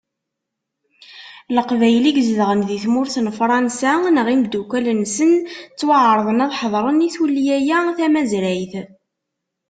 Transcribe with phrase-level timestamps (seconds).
[1.55, 5.31] Leqbayel i izedɣen di tmurt n Fransa, neɣ imeddukkal-nsen,
[5.73, 8.73] ttwaɛerḍen ad ḥeḍren i tullya-a tamazrayt.